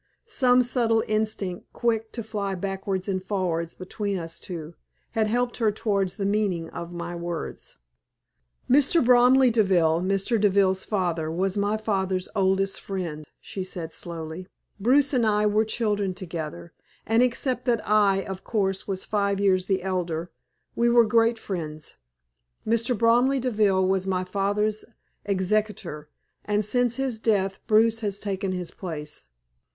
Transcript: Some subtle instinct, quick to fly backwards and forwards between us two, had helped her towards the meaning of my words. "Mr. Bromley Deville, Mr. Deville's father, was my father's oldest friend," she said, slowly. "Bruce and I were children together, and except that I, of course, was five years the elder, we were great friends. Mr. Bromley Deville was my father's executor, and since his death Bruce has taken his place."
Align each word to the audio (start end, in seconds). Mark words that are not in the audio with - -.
Some 0.25 0.63
subtle 0.63 1.03
instinct, 1.07 1.71
quick 1.73 2.11
to 2.13 2.23
fly 2.23 2.55
backwards 2.55 3.07
and 3.07 3.23
forwards 3.23 3.75
between 3.75 4.17
us 4.17 4.39
two, 4.39 4.73
had 5.11 5.27
helped 5.27 5.57
her 5.57 5.71
towards 5.71 6.17
the 6.17 6.25
meaning 6.25 6.71
of 6.71 6.91
my 6.91 7.13
words. 7.15 7.77
"Mr. 8.67 9.05
Bromley 9.05 9.51
Deville, 9.51 10.01
Mr. 10.01 10.41
Deville's 10.41 10.83
father, 10.83 11.29
was 11.29 11.55
my 11.55 11.77
father's 11.77 12.27
oldest 12.35 12.81
friend," 12.81 13.27
she 13.39 13.63
said, 13.63 13.93
slowly. 13.93 14.47
"Bruce 14.79 15.13
and 15.13 15.23
I 15.23 15.45
were 15.45 15.63
children 15.65 16.15
together, 16.15 16.73
and 17.05 17.21
except 17.21 17.65
that 17.65 17.87
I, 17.87 18.23
of 18.25 18.43
course, 18.43 18.87
was 18.87 19.05
five 19.05 19.39
years 19.39 19.67
the 19.67 19.83
elder, 19.83 20.31
we 20.75 20.89
were 20.89 21.05
great 21.05 21.37
friends. 21.37 21.97
Mr. 22.65 22.97
Bromley 22.97 23.39
Deville 23.39 23.87
was 23.87 24.07
my 24.07 24.23
father's 24.23 24.83
executor, 25.25 26.09
and 26.43 26.65
since 26.65 26.95
his 26.95 27.19
death 27.19 27.59
Bruce 27.67 27.99
has 27.99 28.17
taken 28.17 28.51
his 28.51 28.71
place." 28.71 29.27